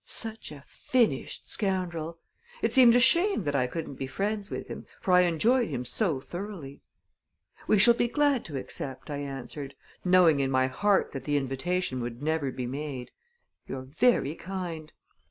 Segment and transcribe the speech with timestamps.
[0.03, 2.17] Such a finished scoundrel!
[2.63, 5.85] It seemed a shame that I couldn't be friends with him, for I enjoyed him
[5.85, 6.81] so thoroughly.
[7.67, 12.01] "We shall be glad to accept," I answered, knowing in my heart that the invitation
[12.01, 13.11] would never be made.
[13.67, 14.91] "You're very kind."